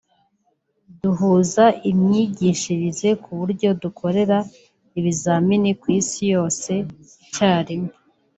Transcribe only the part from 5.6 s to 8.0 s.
ku isi yose icyarimwe